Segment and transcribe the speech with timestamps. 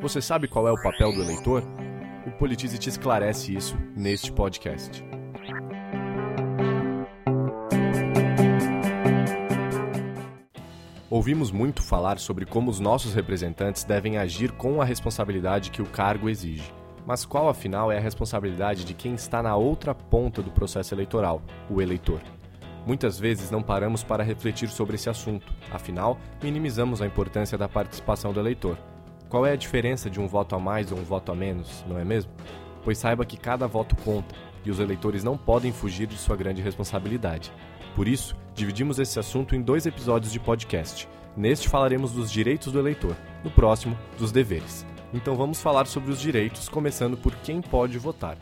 [0.00, 1.64] Você sabe qual é o papel do eleitor?
[2.24, 5.04] O Politize te esclarece isso neste podcast.
[11.10, 15.86] Ouvimos muito falar sobre como os nossos representantes devem agir com a responsabilidade que o
[15.86, 16.72] cargo exige.
[17.04, 21.42] Mas qual, afinal, é a responsabilidade de quem está na outra ponta do processo eleitoral,
[21.68, 22.20] o eleitor?
[22.86, 28.32] Muitas vezes não paramos para refletir sobre esse assunto, afinal, minimizamos a importância da participação
[28.32, 28.78] do eleitor.
[29.28, 31.98] Qual é a diferença de um voto a mais ou um voto a menos, não
[31.98, 32.32] é mesmo?
[32.82, 34.34] Pois saiba que cada voto conta
[34.64, 37.52] e os eleitores não podem fugir de sua grande responsabilidade.
[37.94, 41.06] Por isso, dividimos esse assunto em dois episódios de podcast.
[41.36, 44.86] Neste falaremos dos direitos do eleitor, no próximo, dos deveres.
[45.12, 48.38] Então vamos falar sobre os direitos, começando por quem pode votar.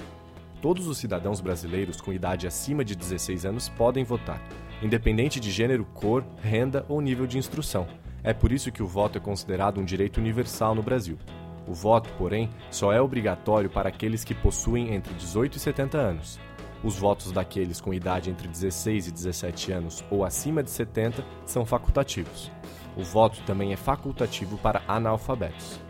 [0.62, 4.40] Todos os cidadãos brasileiros com idade acima de 16 anos podem votar,
[4.80, 7.88] independente de gênero, cor, renda ou nível de instrução.
[8.26, 11.16] É por isso que o voto é considerado um direito universal no Brasil.
[11.64, 16.40] O voto, porém, só é obrigatório para aqueles que possuem entre 18 e 70 anos.
[16.82, 21.64] Os votos daqueles com idade entre 16 e 17 anos ou acima de 70 são
[21.64, 22.50] facultativos.
[22.96, 25.80] O voto também é facultativo para analfabetos.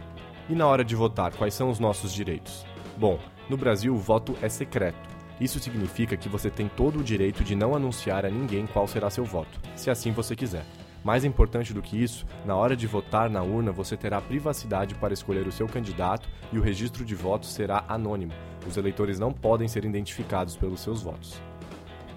[0.47, 2.66] E na hora de votar, quais são os nossos direitos?
[2.98, 5.08] Bom, no Brasil o voto é secreto.
[5.41, 9.08] Isso significa que você tem todo o direito de não anunciar a ninguém qual será
[9.08, 10.66] seu voto, se assim você quiser.
[11.06, 15.14] Mais importante do que isso, na hora de votar na urna você terá privacidade para
[15.14, 18.32] escolher o seu candidato e o registro de votos será anônimo.
[18.66, 21.40] Os eleitores não podem ser identificados pelos seus votos.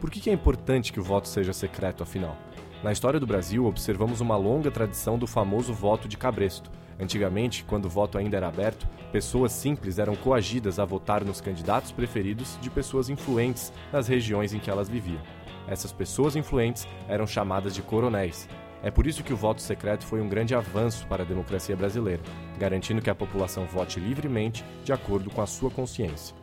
[0.01, 2.35] Por que é importante que o voto seja secreto, afinal?
[2.81, 7.85] Na história do Brasil, observamos uma longa tradição do famoso voto de cabresto, Antigamente, quando
[7.85, 12.69] o voto ainda era aberto, pessoas simples eram coagidas a votar nos candidatos preferidos de
[12.69, 15.21] pessoas influentes nas regiões em que elas viviam.
[15.65, 18.49] Essas pessoas influentes eram chamadas de coronéis.
[18.81, 22.21] É por isso que o voto secreto foi um grande avanço para a democracia brasileira,
[22.57, 26.35] garantindo que a população vote livremente de acordo com a sua consciência.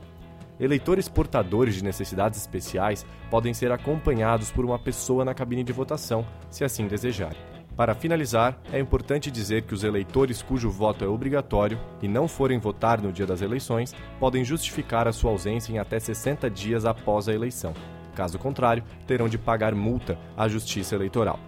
[0.59, 6.27] Eleitores portadores de necessidades especiais podem ser acompanhados por uma pessoa na cabine de votação,
[6.50, 7.38] se assim desejarem.
[7.77, 12.59] Para finalizar, é importante dizer que os eleitores cujo voto é obrigatório e não forem
[12.59, 17.28] votar no dia das eleições podem justificar a sua ausência em até 60 dias após
[17.28, 17.75] a eleição.
[18.15, 21.39] Caso contrário, terão de pagar multa à Justiça Eleitoral.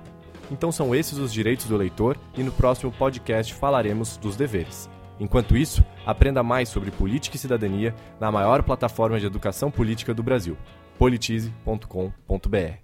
[0.51, 4.89] Então são esses os direitos do eleitor e no próximo podcast falaremos dos deveres.
[5.21, 10.23] Enquanto isso, aprenda mais sobre política e cidadania na maior plataforma de educação política do
[10.23, 10.57] Brasil,
[10.99, 12.79] politize.com.br.